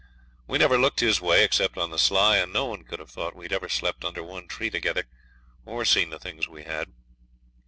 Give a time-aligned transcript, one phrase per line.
[0.47, 3.35] We never looked his way, except on the sly, and no one could have thought
[3.35, 5.05] we'd ever slept under one tree together,
[5.63, 6.91] or seen the things we had.